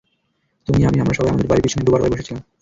তুমি, 0.67 0.81
আমি, 0.85 0.97
আমরা 0.99 1.13
সবাই 1.13 1.29
আমাদের 1.29 1.47
বাড়ির 1.47 1.63
পেছনের 1.63 1.85
ডোবার 1.85 2.01
পাড়ে 2.01 2.13
বসে 2.13 2.27
ছিলাম। 2.27 2.43